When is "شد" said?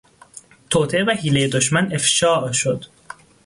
2.51-2.85